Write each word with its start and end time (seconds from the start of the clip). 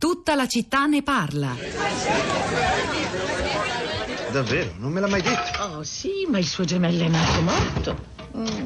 Tutta 0.00 0.34
la 0.34 0.48
città 0.48 0.86
ne 0.86 1.02
parla. 1.02 1.54
Davvero? 4.32 4.72
Non 4.78 4.92
me 4.92 5.00
l'ha 5.00 5.08
mai 5.08 5.20
detto. 5.20 5.62
Oh 5.62 5.82
sì, 5.82 6.26
ma 6.26 6.38
il 6.38 6.46
suo 6.46 6.64
gemello 6.64 7.04
è 7.04 7.08
nato 7.08 7.42
morto. 7.42 7.98
Mm. 8.34 8.64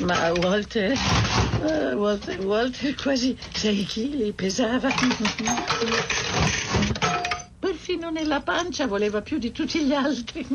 Ma 0.00 0.30
Walter, 0.32 0.94
Walter, 1.94 2.38
Walter 2.44 2.94
quasi 2.96 3.34
6 3.54 3.86
kg 3.86 4.32
pesava. 4.34 4.90
Perfino 7.58 8.10
nella 8.10 8.42
pancia 8.42 8.86
voleva 8.86 9.22
più 9.22 9.38
di 9.38 9.52
tutti 9.52 9.86
gli 9.86 9.94
altri. 9.94 10.46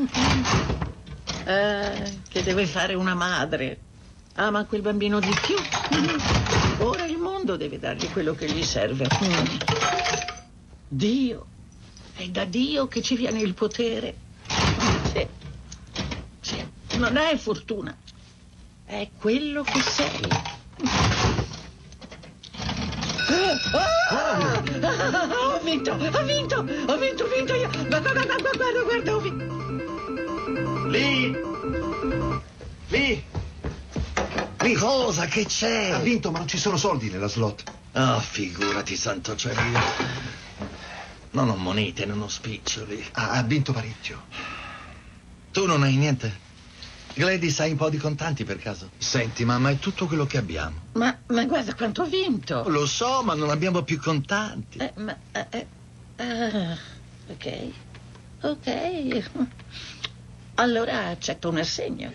Eh, 1.46 2.20
che 2.30 2.44
deve 2.44 2.68
fare 2.68 2.94
una 2.94 3.16
madre. 3.16 3.80
Ama 4.36 4.66
quel 4.66 4.82
bambino 4.82 5.20
di 5.20 5.36
più. 5.42 5.56
Ora 6.86 7.06
il 7.06 7.18
mondo 7.42 7.58
deve 7.58 7.80
dargli 7.80 8.08
quello 8.12 8.36
che 8.36 8.46
gli 8.46 8.64
serve. 8.64 9.08
Dio. 10.88 11.48
È 12.16 12.28
da 12.28 12.46
Dio 12.46 12.88
che 12.88 13.02
ci 13.02 13.16
viene 13.16 13.42
il 13.42 13.56
potere. 13.56 14.16
Sì. 15.12 15.28
Sì. 16.40 16.64
Non 16.98 17.18
è 17.18 17.36
fortuna. 17.38 17.98
È 18.86 19.10
quello 19.20 19.64
che 19.64 19.82
sei. 19.82 20.22
Ah! 23.74 24.62
Ho 25.56 25.60
vinto, 25.64 25.92
ho 25.94 26.24
vinto, 26.24 26.58
ho 26.60 26.98
vinto, 26.98 27.24
ho 27.24 27.28
vinto 27.28 27.56
io. 27.56 27.70
Guarda, 27.88 28.12
guarda, 28.12 28.36
guarda, 28.36 28.82
guarda, 28.84 29.16
ho 29.16 29.20
vinto. 29.20 30.88
Lì! 30.90 31.36
Lì! 32.90 33.31
Lì! 34.62 34.74
Cosa 34.76 35.26
che 35.26 35.46
c'è? 35.46 35.90
Ha 35.90 36.00
vinto, 36.00 36.32
ma 36.32 36.38
non 36.38 36.48
ci 36.48 36.58
sono 36.58 36.78
soldi 36.78 37.10
nella 37.10 37.28
slot. 37.28 37.64
Ah, 37.94 38.20
figurati, 38.20 38.96
santo 38.96 39.36
cielo. 39.36 39.60
Non 41.32 41.50
ho 41.50 41.56
monete, 41.56 42.06
non 42.06 42.22
ho 42.22 42.28
spiccioli. 42.28 43.04
Ha, 43.14 43.32
ha 43.32 43.44
vinto 43.44 43.74
parecchio. 43.74 44.24
Tu 45.52 45.66
non 45.66 45.84
hai 45.84 45.96
niente? 45.96 46.50
Gladys, 47.14 47.60
hai 47.60 47.72
un 47.72 47.78
po' 47.78 47.90
di 47.90 47.98
contanti 47.98 48.44
per 48.44 48.58
caso? 48.58 48.92
Senti, 48.98 49.44
mamma, 49.44 49.72
è 49.72 49.80
tutto 49.80 50.06
quello 50.06 50.26
che 50.26 50.38
abbiamo. 50.38 50.76
Ma, 50.94 51.18
ma 51.28 51.44
guarda 51.46 51.74
quanto 51.74 52.04
ho 52.04 52.06
vinto. 52.06 52.64
Lo 52.68 52.86
so, 52.86 53.24
ma 53.24 53.34
non 53.34 53.50
abbiamo 53.50 53.82
più 53.82 54.00
contanti. 54.00 54.78
Eh, 54.78 54.94
ma, 54.98 55.18
eh, 55.32 55.48
eh, 55.50 56.24
ah, 56.24 56.78
ok, 57.28 57.72
ok. 58.42 59.30
Allora 60.62 61.08
accetto 61.08 61.50
un 61.50 61.58
assegno. 61.58 62.12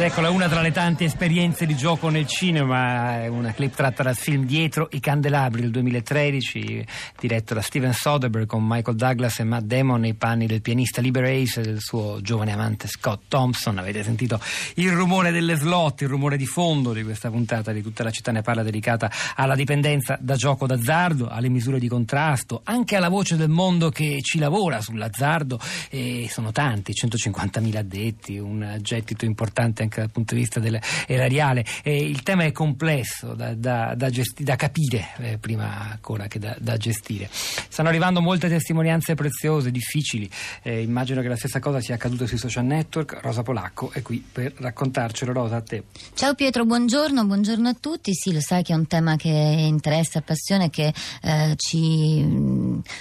Ed 0.00 0.06
eccola 0.06 0.30
una 0.30 0.48
tra 0.48 0.62
le 0.62 0.72
tante 0.72 1.04
esperienze 1.04 1.66
di 1.66 1.76
gioco 1.76 2.08
nel 2.08 2.26
cinema, 2.26 3.28
una 3.28 3.52
clip 3.52 3.74
tratta 3.74 4.02
dal 4.02 4.16
film 4.16 4.46
Dietro 4.46 4.88
i 4.92 4.98
candelabri 4.98 5.60
del 5.60 5.70
2013, 5.70 6.86
diretto 7.20 7.52
da 7.52 7.60
Steven 7.60 7.92
Soderbergh 7.92 8.46
con 8.46 8.66
Michael 8.66 8.96
Douglas 8.96 9.40
e 9.40 9.44
Matt 9.44 9.64
Damon 9.64 10.00
nei 10.00 10.14
panni 10.14 10.46
del 10.46 10.62
pianista 10.62 11.02
Liberace 11.02 11.60
e 11.60 11.64
del 11.64 11.80
suo 11.80 12.18
giovane 12.22 12.52
amante 12.52 12.88
Scott 12.88 13.24
Thompson. 13.28 13.76
Avete 13.76 14.02
sentito 14.02 14.40
il 14.76 14.90
rumore 14.90 15.32
delle 15.32 15.56
slot, 15.56 16.00
il 16.00 16.08
rumore 16.08 16.38
di 16.38 16.46
fondo 16.46 16.94
di 16.94 17.04
questa 17.04 17.28
puntata 17.28 17.70
di 17.70 17.82
tutta 17.82 18.02
la 18.02 18.10
città 18.10 18.32
ne 18.32 18.40
parla 18.40 18.62
dedicata 18.62 19.12
alla 19.36 19.54
dipendenza 19.54 20.16
da 20.18 20.34
gioco 20.34 20.66
d'azzardo, 20.66 21.28
alle 21.28 21.50
misure 21.50 21.78
di 21.78 21.88
contrasto, 21.88 22.62
anche 22.64 22.96
alla 22.96 23.10
voce 23.10 23.36
del 23.36 23.50
mondo 23.50 23.90
che 23.90 24.20
ci 24.22 24.38
lavora 24.38 24.80
sull'azzardo 24.80 25.60
e 25.90 26.26
sono 26.30 26.52
tanti, 26.52 26.92
150.000 26.92 27.76
addetti, 27.76 28.38
un 28.38 28.78
gettito 28.80 29.26
importante 29.26 29.82
anche 29.82 29.88
dal 29.98 30.10
punto 30.10 30.34
di 30.34 30.40
vista 30.40 30.60
erariale. 31.06 31.64
Eh, 31.82 31.96
il 31.96 32.22
tema 32.22 32.44
è 32.44 32.52
complesso 32.52 33.34
da, 33.34 33.54
da, 33.54 33.94
da, 33.96 34.10
gesti- 34.10 34.44
da 34.44 34.56
capire 34.56 35.08
eh, 35.18 35.38
prima 35.38 35.90
ancora 35.90 36.28
che 36.28 36.38
da, 36.38 36.76
gestire. 36.76 37.28
Stanno 37.32 37.88
arrivando 37.88 38.20
molte 38.20 38.48
testimonianze 38.48 39.14
preziose, 39.14 39.70
difficili. 39.70 40.30
Eh, 40.62 40.82
immagino 40.82 41.20
che 41.20 41.28
la 41.28 41.36
stessa 41.36 41.58
cosa 41.58 41.80
sia 41.80 41.94
accaduta 41.94 42.26
sui 42.26 42.38
social 42.38 42.64
network. 42.64 43.18
Rosa 43.20 43.42
Polacco 43.42 43.90
è 43.92 44.02
qui 44.02 44.24
per 44.30 44.52
raccontarcelo. 44.56 45.32
Rosa, 45.32 45.56
a 45.56 45.62
te. 45.62 45.84
Ciao 46.14 46.34
Pietro, 46.34 46.64
buongiorno, 46.64 47.24
buongiorno 47.24 47.68
a 47.68 47.76
tutti. 47.78 48.14
Sì, 48.14 48.32
lo 48.32 48.40
sai 48.40 48.62
che 48.62 48.72
è 48.72 48.76
un 48.76 48.86
tema 48.86 49.16
che 49.16 49.28
interessa, 49.28 50.18
appassiona, 50.18 50.68
che 50.70 50.92
eh, 51.22 51.54
ci 51.56 52.24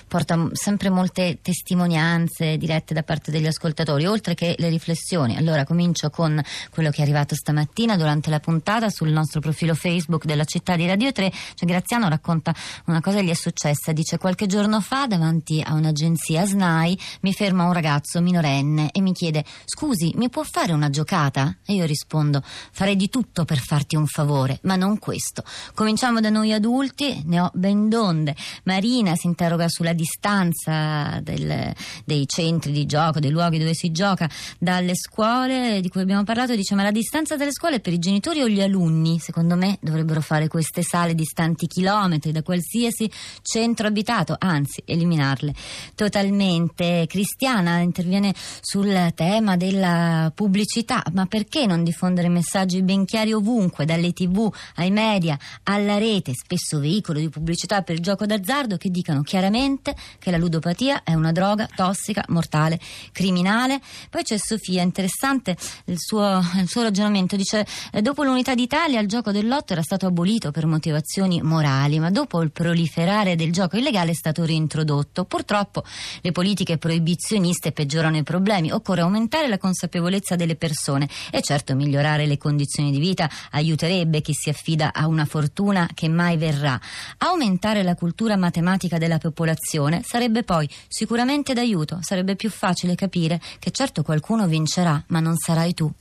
porta 0.07 0.49
sempre 0.53 0.89
molte 0.89 1.39
testimonianze 1.41 2.57
dirette 2.57 2.93
da 2.93 3.03
parte 3.03 3.31
degli 3.31 3.47
ascoltatori, 3.47 4.05
oltre 4.05 4.35
che 4.35 4.55
le 4.57 4.69
riflessioni. 4.69 5.37
Allora 5.37 5.65
comincio 5.65 6.09
con 6.09 6.41
quello 6.79 6.93
che 6.93 6.99
è 6.99 7.03
arrivato 7.03 7.35
stamattina 7.35 7.97
durante 7.97 8.29
la 8.29 8.39
puntata 8.39 8.89
sul 8.89 9.09
nostro 9.09 9.41
profilo 9.41 9.75
Facebook 9.75 10.23
della 10.23 10.45
città 10.45 10.77
di 10.77 10.87
Radio 10.87 11.11
3. 11.11 11.29
Cioè, 11.29 11.67
Graziano 11.67 12.07
racconta 12.07 12.55
una 12.85 13.01
cosa 13.01 13.17
che 13.17 13.25
gli 13.25 13.29
è 13.29 13.33
successa. 13.33 13.91
Dice 13.91 14.17
qualche 14.17 14.45
giorno 14.45 14.79
fa 14.79 15.05
davanti 15.05 15.61
a 15.61 15.73
un'agenzia 15.73 16.45
SNAI 16.45 16.97
mi 17.23 17.33
ferma 17.33 17.65
un 17.65 17.73
ragazzo 17.73 18.21
minorenne 18.21 18.91
e 18.93 19.01
mi 19.01 19.11
chiede 19.11 19.43
scusi 19.65 20.13
mi 20.15 20.29
può 20.29 20.43
fare 20.43 20.71
una 20.71 20.89
giocata? 20.89 21.57
E 21.65 21.73
io 21.73 21.83
rispondo 21.83 22.41
farei 22.71 22.95
di 22.95 23.09
tutto 23.09 23.43
per 23.43 23.57
farti 23.57 23.97
un 23.97 24.07
favore, 24.07 24.59
ma 24.61 24.77
non 24.77 24.99
questo. 24.99 25.43
Cominciamo 25.73 26.21
da 26.21 26.29
noi 26.29 26.53
adulti, 26.53 27.23
ne 27.25 27.41
ho 27.41 27.51
ben 27.55 27.89
donde. 27.89 28.37
Marina 28.63 29.17
si 29.17 29.27
interroga 29.27 29.67
sulla 29.67 29.91
distanza 29.91 31.19
del, 31.21 31.73
dei 32.05 32.25
centri 32.25 32.71
di 32.71 32.85
gioco, 32.85 33.19
dei 33.19 33.31
luoghi 33.31 33.57
dove 33.57 33.73
si 33.73 33.91
gioca 33.91 34.29
dalle 34.57 34.95
scuole 34.95 35.81
di 35.81 35.89
cui 35.89 35.99
abbiamo 35.99 36.23
parlato 36.23 36.55
dice 36.59 36.75
ma 36.75 36.83
la 36.83 36.91
distanza 36.91 37.37
delle 37.37 37.53
scuole 37.53 37.79
per 37.79 37.93
i 37.93 37.99
genitori 37.99 38.41
o 38.41 38.47
gli 38.47 38.61
alunni? 38.61 39.19
Secondo 39.19 39.55
me 39.55 39.77
dovrebbero 39.81 40.19
fare 40.21 40.47
queste 40.47 40.83
sale 40.83 41.15
distanti 41.15 41.67
chilometri 41.67 42.31
da 42.31 42.43
qualsiasi 42.43 43.09
centro 43.41 43.87
abitato, 43.87 44.35
anzi 44.37 44.81
eliminarle 44.85 45.53
totalmente. 45.95 47.05
Cristiana 47.07 47.79
interviene 47.79 48.33
sul 48.59 49.11
tema 49.15 49.55
della 49.55 50.31
pubblicità, 50.35 51.01
ma 51.13 51.25
perché 51.25 51.65
non 51.65 51.83
diffondere 51.83 52.27
messaggi 52.27 52.81
ben 52.81 53.05
chiari 53.05 53.31
ovunque, 53.31 53.85
dalle 53.85 54.11
tv 54.11 54.51
ai 54.75 54.91
media, 54.91 55.37
alla 55.63 55.97
rete, 55.97 56.33
spesso 56.33 56.79
veicolo 56.79 57.19
di 57.19 57.29
pubblicità 57.29 57.81
per 57.83 57.95
il 57.95 58.01
gioco 58.01 58.25
d'azzardo 58.25 58.77
che 58.77 58.89
dicano 58.89 59.21
chiaramente 59.21 59.95
che 60.19 60.29
la 60.31 60.37
ludopatia 60.37 61.03
è 61.03 61.13
una 61.13 61.31
droga 61.31 61.69
tossica, 61.73 62.25
mortale, 62.27 62.79
criminale. 63.11 63.79
Poi 64.09 64.23
c'è 64.23 64.37
Sofia, 64.37 64.81
interessante 64.81 65.55
il 65.85 65.97
suo 65.97 66.47
il 66.57 66.67
suo 66.67 66.83
ragionamento. 66.83 67.35
Dice 67.35 67.65
eh, 67.91 68.01
dopo 68.01 68.23
l'unità 68.23 68.55
d'Italia 68.55 68.99
il 68.99 69.07
gioco 69.07 69.31
del 69.31 69.47
lotto 69.47 69.73
era 69.73 69.81
stato 69.81 70.07
abolito 70.07 70.51
per 70.51 70.65
motivazioni 70.65 71.41
morali 71.41 71.99
ma 71.99 72.09
dopo 72.09 72.41
il 72.41 72.51
proliferare 72.51 73.35
del 73.35 73.51
gioco 73.51 73.77
illegale 73.77 74.11
è 74.11 74.13
stato 74.13 74.45
reintrodotto. 74.45 75.25
Purtroppo 75.25 75.83
le 76.21 76.31
politiche 76.31 76.77
proibizioniste 76.77 77.71
peggiorano 77.71 78.17
i 78.17 78.23
problemi. 78.23 78.71
Occorre 78.71 79.01
aumentare 79.01 79.47
la 79.47 79.57
consapevolezza 79.57 80.35
delle 80.35 80.55
persone. 80.55 81.07
E 81.31 81.41
certo 81.41 81.75
migliorare 81.75 82.25
le 82.25 82.37
condizioni 82.37 82.91
di 82.91 82.99
vita 82.99 83.29
aiuterebbe 83.51 84.21
chi 84.21 84.33
si 84.33 84.49
affida 84.49 84.93
a 84.93 85.07
una 85.07 85.25
fortuna 85.25 85.89
che 85.93 86.07
mai 86.07 86.37
verrà. 86.37 86.79
Aumentare 87.19 87.83
la 87.83 87.95
cultura 87.95 88.35
matematica 88.35 88.97
della 88.97 89.17
popolazione 89.17 90.01
sarebbe 90.05 90.43
poi 90.43 90.69
sicuramente 90.87 91.53
d'aiuto. 91.53 91.99
Sarebbe 92.01 92.35
più 92.35 92.49
facile 92.49 92.95
capire 92.95 93.39
che 93.59 93.71
certo 93.71 94.03
qualcuno 94.03 94.47
vincerà 94.47 95.03
ma 95.07 95.19
non 95.19 95.35
sarai 95.37 95.73
tu 95.73 95.91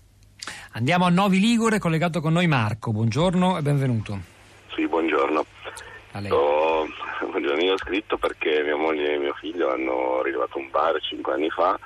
Andiamo 0.79 1.07
a 1.07 1.11
Novi 1.11 1.41
Ligure, 1.41 1.81
collegato 1.81 2.21
con 2.21 2.33
noi 2.33 2.47
Marco. 2.47 2.93
Buongiorno 2.93 3.59
e 3.59 3.63
benvenuto. 3.63 4.17
Sì, 4.77 4.87
buongiorno. 4.87 5.45
Ho, 6.29 6.87
buongiorno. 7.29 7.63
Io 7.65 7.73
ho 7.73 7.79
scritto 7.79 8.17
perché 8.17 8.63
mia 8.63 8.77
moglie 8.77 9.15
e 9.15 9.19
mio 9.19 9.35
figlio 9.41 9.73
hanno 9.73 10.23
rilevato 10.23 10.57
un 10.57 10.71
bar 10.71 10.97
cinque 11.01 11.33
anni 11.33 11.51
fa 11.51 11.77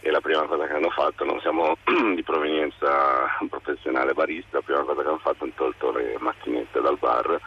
e 0.00 0.10
la 0.10 0.20
prima 0.20 0.42
cosa 0.42 0.66
che 0.66 0.74
hanno 0.74 0.90
fatto, 0.90 1.24
non 1.24 1.40
siamo 1.40 1.78
di 2.14 2.22
provenienza 2.22 3.26
professionale 3.48 4.12
barista, 4.12 4.58
la 4.58 4.62
prima 4.62 4.82
cosa 4.82 5.00
che 5.00 5.08
hanno 5.08 5.18
fatto 5.22 5.44
hanno 5.44 5.52
tolto 5.56 5.90
le 5.92 6.16
macchinette 6.18 6.78
dal 6.82 6.98
bar 6.98 7.40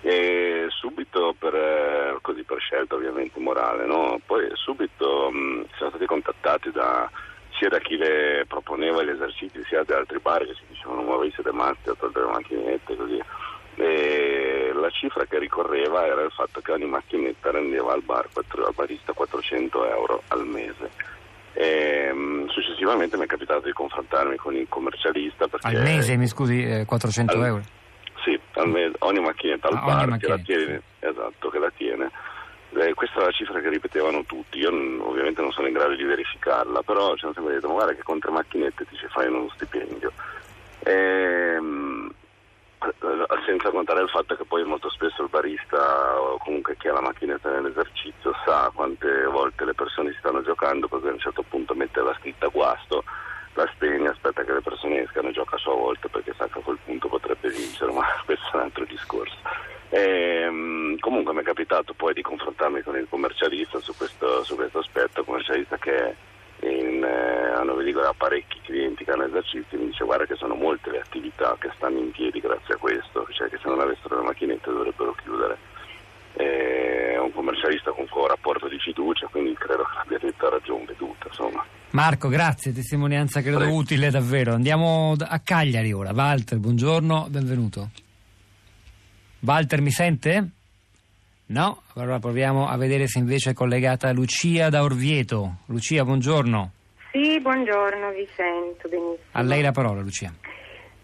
e 0.00 0.64
subito 0.70 1.34
per, 1.38 1.54
eh, 1.54 2.16
così 2.22 2.42
per 2.44 2.58
scelta 2.58 2.94
ovviamente 2.94 3.38
morale, 3.38 3.84
no? 3.84 4.18
poi 4.24 4.48
subito 4.54 5.30
mh, 5.30 5.66
siamo 5.76 5.90
stati 5.90 6.06
contattati 6.06 6.70
da 6.70 7.10
sia 7.58 7.68
da 7.68 7.78
chi 7.78 7.96
le 7.96 8.44
proponeva 8.46 9.02
gli 9.02 9.10
esercizi 9.10 9.62
sia 9.66 9.82
da 9.82 9.96
altri 9.96 10.18
bar 10.20 10.44
che 10.46 10.54
si 10.54 10.62
dicevano 10.68 11.02
ma 11.02 11.16
voi 11.16 11.30
siete 11.32 11.52
matti 11.52 11.88
a 11.88 11.94
togliere 11.94 12.24
le 12.24 12.32
macchinette 12.32 12.96
così. 12.96 13.22
E 13.74 14.72
la 14.74 14.90
cifra 14.90 15.24
che 15.26 15.38
ricorreva 15.38 16.06
era 16.06 16.22
il 16.22 16.32
fatto 16.32 16.60
che 16.60 16.72
ogni 16.72 16.86
macchinetta 16.86 17.50
rendeva 17.50 17.92
al, 17.92 18.02
bar, 18.02 18.28
al 18.34 18.74
barista 18.74 19.12
400 19.12 19.88
euro 19.88 20.22
al 20.28 20.46
mese. 20.46 20.90
E, 21.52 22.10
um, 22.12 22.46
successivamente 22.48 23.16
mi 23.16 23.24
è 23.24 23.26
capitato 23.26 23.66
di 23.66 23.72
confrontarmi 23.72 24.36
con 24.36 24.54
il 24.54 24.66
commercialista 24.68 25.48
perché, 25.48 25.66
al 25.66 25.82
mese 25.82 26.16
mi 26.16 26.28
scusi 26.28 26.62
eh, 26.62 26.84
400 26.84 27.36
al, 27.36 27.44
euro? 27.44 27.62
Sì 28.22 28.38
al 28.52 28.68
mese, 28.68 28.94
ogni 29.00 29.20
macchinetta 29.20 29.68
al 29.68 29.74
ah, 29.74 29.80
bar 29.80 30.16
che 30.18 30.28
la 30.28 30.38
tiene 30.38 30.82
esatto 31.00 31.48
che 31.48 31.58
la 31.58 31.72
tiene 31.76 32.10
eh, 32.74 32.94
questa 32.94 33.20
è 33.20 33.24
la 33.24 33.30
cifra 33.30 33.60
che 33.60 33.68
ripetevano 33.68 34.24
tutti, 34.24 34.58
io 34.58 34.70
n- 34.70 35.00
ovviamente 35.00 35.40
non 35.40 35.52
sono 35.52 35.66
in 35.66 35.72
grado 35.72 35.94
di 35.94 36.04
verificarla, 36.04 36.82
però 36.82 37.14
ci 37.16 37.24
hanno 37.24 37.34
sempre 37.34 37.54
detto 37.54 37.68
guarda 37.68 37.94
che 37.94 38.02
con 38.02 38.18
tre 38.18 38.30
macchinette 38.30 38.86
ti 38.86 38.96
ci 38.96 39.06
fai 39.08 39.28
uno 39.28 39.48
stipendio. 39.54 40.12
Ehm, 40.84 42.12
senza 43.44 43.70
contare 43.70 44.02
il 44.02 44.08
fatto 44.08 44.36
che 44.36 44.44
poi 44.44 44.64
molto 44.64 44.90
spesso 44.90 45.22
il 45.22 45.28
barista 45.28 46.20
o 46.20 46.38
comunque 46.38 46.76
chi 46.76 46.88
ha 46.88 46.92
la 46.92 47.00
macchinetta 47.00 47.50
nell'esercizio 47.50 48.32
sa 48.44 48.70
quante 48.72 49.24
volte 49.24 49.64
le 49.64 49.74
persone 49.74 50.12
si 50.12 50.18
stanno 50.18 50.42
giocando 50.42 50.86
perché 50.86 51.08
a 51.08 51.12
un 51.12 51.18
certo 51.18 51.42
punto 51.42 51.74
mette 51.74 52.00
la 52.00 52.14
scritta 52.20 52.46
guasto, 52.48 53.02
la 53.54 53.68
spegne, 53.74 54.08
aspetta 54.08 54.44
che 54.44 54.52
le 54.52 54.60
persone 54.60 55.02
escano 55.02 55.28
e 55.28 55.32
gioca 55.32 55.56
a 55.56 55.58
sua 55.58 55.74
volta 55.74 56.08
perché 56.08 56.34
sa 56.36 56.46
che 56.46 56.58
a 56.58 56.62
quel 56.62 56.78
punto 56.84 57.08
potrebbe 57.08 57.48
vincere, 57.48 57.90
ma 57.90 58.04
questo 58.24 58.46
è 58.52 58.56
un 58.56 58.62
altro 58.62 58.84
discorso. 58.84 59.36
E, 59.88 60.42
ehm, 60.42 60.98
comunque 60.98 61.32
mi 61.32 61.40
è 61.40 61.44
capitato 61.44 61.94
poi 61.94 62.12
di 62.12 62.22
confrontarmi 62.22 62.82
con 62.82 62.96
il 62.96 63.06
commercialista 63.08 63.80
su 63.80 63.96
questo, 63.96 64.44
su 64.44 64.54
questo 64.54 64.78
aspetto, 64.78 65.24
commercialista 65.24 65.78
che 65.78 66.14
in, 66.60 67.02
eh, 67.02 67.50
a 67.50 67.62
Novi 67.62 67.84
Ligure 67.84 68.06
ha 68.06 68.14
parecchi 68.16 68.60
clienti 68.62 69.04
che 69.04 69.12
hanno 69.12 69.24
esercizi 69.24 69.76
mi 69.76 69.86
dice 69.86 70.04
guarda 70.04 70.24
che 70.26 70.34
sono 70.34 70.54
molte 70.54 70.90
le 70.90 71.00
attività 71.00 71.56
che 71.58 71.67
stanno 71.78 71.98
in 71.98 72.10
piedi 72.10 72.40
grazie 72.40 72.74
a 72.74 72.76
questo, 72.76 73.26
cioè 73.30 73.48
che 73.48 73.56
se 73.62 73.68
non 73.68 73.80
avessero 73.80 74.18
le 74.18 74.26
macchinette 74.26 74.70
dovrebbero 74.70 75.14
chiudere. 75.22 75.56
È 76.34 77.16
un 77.18 77.32
commercialista 77.32 77.90
con 77.92 78.06
un 78.10 78.26
rapporto 78.26 78.68
di 78.68 78.78
fiducia, 78.78 79.26
quindi 79.28 79.54
credo 79.54 79.82
che 79.84 79.94
l'abbia 79.96 80.18
detta 80.18 80.48
ragione 80.50 80.84
veduta. 80.84 81.26
Insomma. 81.28 81.64
Marco, 81.90 82.28
grazie, 82.28 82.72
testimonianza 82.72 83.40
credo 83.40 83.58
Prego. 83.58 83.74
utile 83.74 84.10
davvero. 84.10 84.52
Andiamo 84.52 85.14
a 85.18 85.38
Cagliari 85.38 85.92
ora. 85.92 86.12
Walter, 86.12 86.58
buongiorno, 86.58 87.26
benvenuto. 87.30 87.90
Walter 89.40 89.80
mi 89.80 89.90
sente? 89.90 90.50
No? 91.46 91.82
Allora 91.94 92.18
proviamo 92.18 92.68
a 92.68 92.76
vedere 92.76 93.06
se 93.06 93.18
invece 93.18 93.50
è 93.50 93.54
collegata 93.54 94.12
Lucia 94.12 94.68
da 94.68 94.82
Orvieto. 94.82 95.60
Lucia, 95.66 96.04
buongiorno. 96.04 96.72
Sì, 97.10 97.40
buongiorno, 97.40 98.10
vi 98.10 98.28
sento 98.36 98.88
benissimo. 98.88 99.16
A 99.32 99.42
lei 99.42 99.62
la 99.62 99.72
parola, 99.72 100.02
Lucia. 100.02 100.32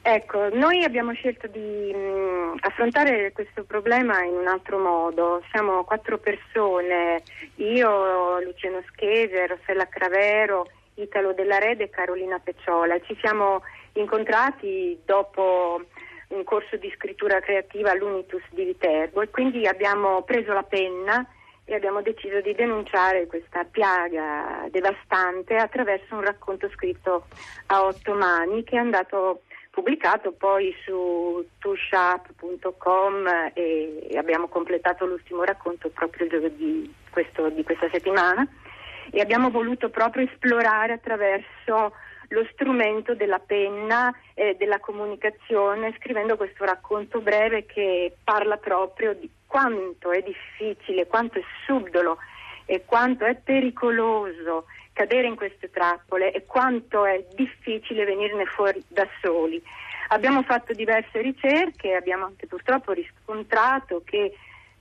Ecco, 0.07 0.51
noi 0.55 0.85
abbiamo 0.85 1.15
scelto 1.15 1.47
di 1.47 1.91
mh, 1.91 1.97
mm, 1.97 2.55
affrontare 2.61 3.33
questo 3.33 3.65
problema 3.65 4.23
in 4.23 4.35
un 4.35 4.47
altro 4.47 4.79
modo. 4.79 5.43
Siamo 5.51 5.83
quattro 5.85 6.19
persone, 6.19 7.23
io, 7.55 8.39
Luciano 8.43 8.83
Schese, 8.89 9.47
Rossella 9.47 9.89
Cravero, 9.89 10.67
Italo 10.97 11.33
Della 11.33 11.57
Rede 11.57 11.85
e 11.85 11.89
Carolina 11.89 12.39
Pecciola. 12.39 13.01
Ci 13.01 13.17
siamo 13.19 13.63
incontrati 13.95 15.01
dopo 15.07 15.81
un 16.29 16.45
corso 16.45 16.77
di 16.77 16.93
scrittura 16.97 17.41
creativa 17.41 17.93
all'Unitus 17.93 18.43
di 18.51 18.65
Viterbo 18.65 19.23
e 19.23 19.31
quindi 19.31 19.67
abbiamo 19.67 20.21
preso 20.21 20.53
la 20.53 20.65
penna 20.65 21.27
e 21.65 21.75
abbiamo 21.75 22.03
deciso 22.03 22.43
di 22.43 22.55
denunciare 22.55 23.27
questa 23.27 23.65
piaga 23.65 24.69
devastante 24.71 25.57
attraverso 25.57 26.15
un 26.15 26.21
racconto 26.21 26.69
scritto 26.75 27.25
a 27.69 27.85
otto 27.85 28.13
mani 28.13 28.63
che 28.65 28.77
è 28.77 28.79
andato 28.79 29.41
pubblicato 29.75 30.31
poi 30.31 30.73
su 30.85 31.45
tushap.com 31.59 33.51
e 33.53 34.09
abbiamo 34.17 34.47
completato 34.47 35.05
l'ultimo 35.05 35.43
racconto 35.43 35.89
proprio 35.89 36.29
giovedì 36.29 36.95
questo, 37.11 37.49
di 37.51 37.65
questa 37.65 37.89
settimana. 37.91 38.47
E 39.11 39.21
abbiamo 39.21 39.51
voluto 39.51 39.91
proprio 39.91 40.25
esplorare 40.25 40.93
attraverso 40.93 41.93
lo 42.29 42.47
strumento 42.53 43.15
della 43.15 43.41
penna 43.41 44.15
e 44.33 44.55
della 44.57 44.79
comunicazione 44.79 45.95
scrivendo 45.99 46.37
questo 46.37 46.65
racconto 46.65 47.21
breve 47.21 47.67
che 47.67 48.15
parla 48.23 48.57
proprio 48.57 49.13
di 49.13 49.29
quanto 49.47 50.11
è 50.13 50.23
difficile, 50.23 51.07
quanto 51.07 51.39
è 51.39 51.43
subdolo 51.67 52.19
e 52.65 52.85
quanto 52.87 53.25
è 53.25 53.35
pericoloso 53.35 54.67
cadere 54.95 55.27
in 55.27 55.35
queste 55.35 55.69
trappole 55.69 56.33
e 56.33 56.47
quanto 56.47 57.05
è 57.05 57.23
difficile 57.35 58.07
venirne 58.07 58.47
fuori 58.47 58.83
da 58.89 59.07
soli. 59.21 59.63
Abbiamo 60.09 60.43
fatto 60.43 60.73
diverse 60.73 61.21
ricerche 61.21 61.91
e 61.91 61.95
abbiamo 61.95 62.25
anche 62.25 62.47
purtroppo 62.47 62.93
riscontrato 62.93 64.03
che 64.05 64.33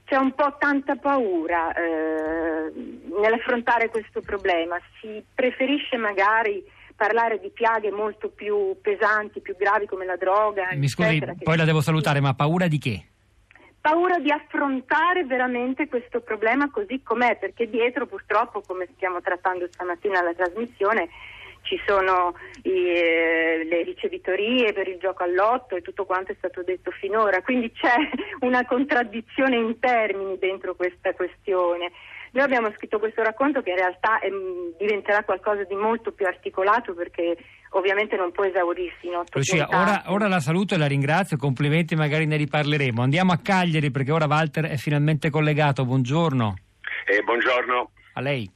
c'è 0.06 0.16
un 0.16 0.34
po' 0.34 0.56
tanta 0.60 0.96
paura 0.96 1.74
eh, 1.74 2.72
nell'affrontare 3.20 3.90
questo 3.90 4.22
problema, 4.22 4.78
si 5.02 5.24
preferisce 5.34 5.98
magari 5.98 6.64
parlare 6.96 7.40
di 7.40 7.50
piaghe 7.50 7.90
molto 7.90 8.30
più 8.30 8.78
pesanti, 8.82 9.42
più 9.42 9.56
gravi 9.58 9.88
come 9.88 10.06
la 10.06 10.16
droga. 10.16 10.70
Mi 10.74 10.88
scusi, 10.88 11.22
poi 11.42 11.58
la 11.58 11.66
devo 11.66 11.82
salutare, 11.82 12.20
ma 12.20 12.34
paura 12.34 12.68
di 12.68 12.78
che? 12.78 13.08
Paura 13.84 14.18
di 14.18 14.32
affrontare 14.32 15.26
veramente 15.26 15.90
questo 15.90 16.22
problema 16.22 16.72
così 16.72 17.02
com'è, 17.04 17.36
perché 17.36 17.70
dietro 17.70 18.06
purtroppo, 18.06 18.62
come 18.66 18.88
stiamo 18.96 19.20
trattando 19.20 19.68
stamattina 19.70 20.20
alla 20.20 20.34
trasmissione, 20.34 21.10
ci 21.64 21.78
sono 21.86 22.34
i, 22.62 22.70
eh, 22.72 23.68
le 23.70 23.84
ricevitorie 23.84 24.72
per 24.72 24.88
il 24.88 25.00
gioco 25.00 25.24
all'otto 25.24 25.76
e 25.76 25.82
tutto 25.82 26.06
quanto 26.06 26.32
è 26.32 26.36
stato 26.38 26.64
detto 26.64 26.92
finora, 26.92 27.42
quindi 27.42 27.74
c'è 27.74 27.94
una 28.48 28.66
contraddizione 28.66 29.58
in 29.58 29.78
termini 29.80 30.38
dentro 30.38 30.76
questa 30.76 31.14
questione. 31.14 31.92
Noi 32.34 32.44
abbiamo 32.44 32.72
scritto 32.76 32.98
questo 32.98 33.22
racconto 33.22 33.62
che 33.62 33.70
in 33.70 33.76
realtà 33.76 34.20
è, 34.20 34.28
mm, 34.28 34.78
diventerà 34.80 35.24
qualcosa 35.24 35.64
di 35.66 35.76
molto 35.76 36.12
più 36.12 36.26
articolato 36.26 36.96
perché 36.96 37.38
ovviamente 37.70 38.16
non 38.16 38.32
può 38.32 38.44
esaurirsi 38.44 39.06
in 39.06 39.16
otto 39.16 39.38
Lucia, 39.38 39.68
ora, 39.70 40.04
ora, 40.08 40.28
la 40.28 40.40
saluto 40.40 40.74
e 40.74 40.78
la 40.80 40.88
ringrazio, 40.88 41.38
complimenti, 41.38 41.96
magari 41.96 42.26
ne 42.26 42.38
riparleremo. 42.38 43.04
Andiamo 43.04 43.34
a 43.34 43.38
Cagliari 43.38 43.92
perché 43.92 44.12
ora 44.12 44.26
Walter 44.26 44.66
è 44.66 44.78
finalmente 44.78 45.30
collegato, 45.30 45.86
buongiorno. 45.86 46.56
Eh, 47.06 47.22
buongiorno. 47.22 47.92
A 48.14 48.22
lei. 48.22 48.50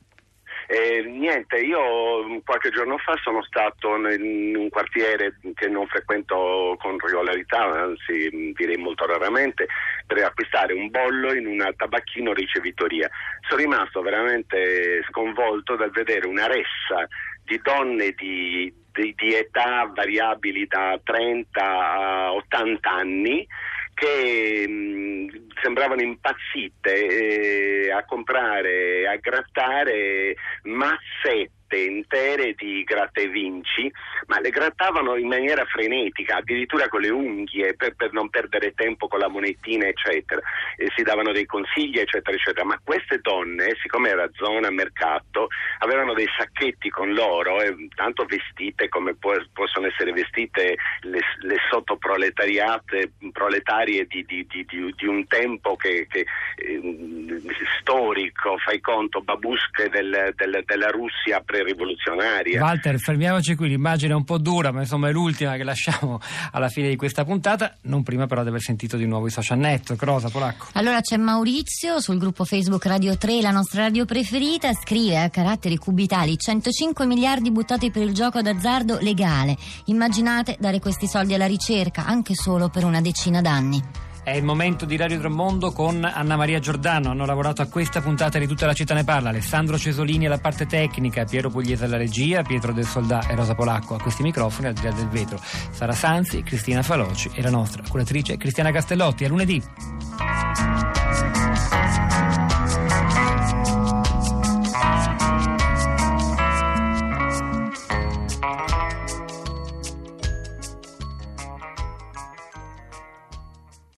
Eh, 0.69 1.01
niente, 1.03 1.59
io 1.59 2.41
qualche 2.43 2.71
giorno 2.71 2.97
fa 2.97 3.15
sono 3.23 3.41
stato 3.43 3.95
in 3.95 4.53
un 4.53 4.67
quartiere 4.69 5.39
che 5.53 5.69
non 5.69 5.87
frequento 5.87 6.75
con 6.77 6.99
regolarità, 6.99 7.63
anzi 7.63 8.51
direi 8.53 8.75
molto 8.75 9.05
raramente, 9.05 9.67
per 10.05 10.21
acquistare 10.25 10.73
un 10.73 10.89
bollo 10.89 11.33
in 11.33 11.47
un 11.47 11.73
tabacchino 11.73 12.33
ricevitoria. 12.33 13.09
Sono 13.47 13.61
rimasto 13.61 14.01
veramente 14.01 15.03
sconvolto 15.09 15.77
dal 15.77 15.91
vedere 15.91 16.27
una 16.27 16.47
ressa 16.47 17.07
di 17.45 17.61
donne 17.63 18.11
di, 18.17 18.73
di, 18.91 19.13
di 19.15 19.33
età 19.33 19.89
variabili 19.95 20.67
da 20.67 20.99
30 21.01 21.61
a 21.63 22.33
80 22.33 22.91
anni 22.91 23.47
che 23.93 24.67
mh, 24.67 25.46
sembravano 25.62 26.01
impazzite 26.01 27.86
eh, 27.86 27.92
a 27.92 28.04
comprare, 28.06 29.07
a 29.07 29.15
grattare 29.18 30.36
mazzette 30.63 31.56
intere 31.75 32.54
di 32.54 32.83
gratta 32.83 33.21
vinci, 33.27 33.92
ma 34.27 34.39
le 34.39 34.50
grattavano 34.50 35.15
in 35.15 35.27
maniera 35.27 35.65
frenetica, 35.65 36.38
addirittura 36.38 36.88
con 36.88 37.01
le 37.01 37.09
unghie 37.09 37.75
per, 37.75 37.95
per 37.95 38.13
non 38.13 38.30
perdere 38.30 38.74
tempo 38.74 39.07
con 39.07 39.19
la 39.19 39.27
monetina, 39.27 39.88
eccetera. 39.88 40.41
E 40.77 40.88
si 40.96 41.03
davano 41.03 41.31
dei 41.31 41.46
consigli, 41.46 42.00
eccetera, 42.00 42.36
eccetera. 42.36 42.65
Ma 42.65 42.79
queste 42.84 43.20
donne, 43.20 43.75
siccome 43.81 44.10
era 44.10 44.29
zona 44.34 44.70
mercato, 44.70 45.48
avevano 45.79 46.13
dei 46.13 46.27
sacchetti 46.38 46.89
con 46.89 47.13
loro, 47.13 47.62
eh, 47.62 47.75
tanto 47.96 48.25
vestite 48.25 48.88
come 48.88 49.15
può, 49.15 49.34
possono 49.53 49.88
essere 49.88 50.12
vestite 50.12 50.75
le, 51.01 51.20
le 51.41 51.58
sottoproletariate 51.70 53.12
proletarie 53.31 54.05
di, 54.05 54.24
di, 54.25 54.46
di, 54.48 54.65
di, 54.65 55.05
un 55.05 55.27
tempo 55.27 55.47
che, 55.77 56.08
che 56.10 56.25
eh, 56.56 57.42
storico, 57.80 58.58
fai 58.63 58.80
conto, 58.82 59.22
babusche 59.22 59.89
del, 59.89 60.34
del, 60.36 60.63
della 60.66 60.89
Russia 60.89 61.42
pre 61.42 61.63
rivoluzionaria. 61.63 62.62
Walter, 62.62 63.00
fermiamoci 63.00 63.56
qui, 63.56 63.70
l'immagine 63.70 64.13
è 64.13 64.16
un 64.16 64.25
po' 64.25 64.38
dura, 64.38 64.72
ma 64.72 64.82
insomma 64.82 65.10
è 65.10 65.12
l'ultima 65.12 65.56
che 65.56 65.63
lasciamo 65.63 66.20
alla 66.51 66.70
fine 66.70 66.89
di 66.89 66.96
questa 66.96 67.24
puntata, 67.24 67.77
non 67.84 68.04
prima 68.04 68.25
però 68.27 68.44
di 68.44 68.50
aver 68.50 68.62
sentito 68.62 68.98
di 68.98 69.06
nuovo 69.06 69.27
i 69.27 69.32
social 69.32 69.58
network. 69.58 70.04
Rosa 70.04 70.30
Polacco. 70.30 70.68
Allora 70.74 71.01
c'è 71.01 71.18
Maurizio 71.18 72.00
sul 72.00 72.18
gruppo 72.18 72.46
Facebook 72.46 72.86
Radio 72.86 73.18
3, 73.18 73.42
la 73.42 73.51
nostra 73.51 73.84
radio 73.84 74.06
preferita, 74.06 74.74
scrive 74.74 75.20
a 75.20 75.30
caratteri 75.30 75.77
cubitali 75.77 76.38
105 76.38 77.06
miliardi 77.06 77.51
buttati 77.51 77.92
per 77.92 78.04
il 78.04 78.13
gioco 78.13 78.42
d'azzardo 78.42 78.98
legale. 79.01 79.56
Immaginate 79.86 80.56
dare 80.60 80.80
questi 80.80 81.08
soldi 81.08 81.34
alla 81.34 81.46
ricerca, 81.48 82.06
anche 82.06 82.36
solo 82.36 82.70
per 82.70 82.84
una 82.84 83.01
decina 83.01 83.42
d'anni. 83.42 84.06
È 84.27 84.36
il 84.36 84.43
momento 84.43 84.84
di 84.84 84.98
Radio 84.98 85.17
Tremondo 85.19 85.72
con 85.72 86.03
Anna 86.03 86.36
Maria 86.36 86.60
Giordano. 86.60 87.12
Hanno 87.12 87.25
lavorato 87.25 87.62
a 87.62 87.67
questa 87.67 88.01
puntata 88.01 88.38
di 88.38 88.46
Tutta 88.46 88.65
la 88.65 88.74
città 88.74 88.93
ne 88.93 89.05
parla. 89.05 89.29
Alessandro 89.29 89.77
Cesolini 89.77 90.25
alla 90.25 90.38
parte 90.38 90.65
tecnica, 90.65 91.24
Piero 91.24 91.50
Pugliese 91.50 91.86
alla 91.86 91.96
regia, 91.96 92.41
Pietro 92.41 92.74
del 92.74 92.84
Soldà 92.84 93.25
e 93.25 93.36
Rosa 93.36 93.55
Polacco 93.55 93.96
a 93.96 94.01
questi 94.01 94.24
microfoni 94.24 94.67
al 94.67 94.74
di 94.74 94.81
là 94.84 94.91
del 94.91 95.07
vetro. 95.07 95.39
Sara 95.41 95.93
Sanzi, 95.93 96.43
Cristina 96.43 96.84
Faloci 96.84 97.31
e 97.34 97.41
la 97.41 97.50
nostra 97.50 97.84
curatrice 97.88 98.36
Cristiana 98.36 98.72
Castellotti. 98.72 99.24
A 99.24 99.29
lunedì. 99.29 99.63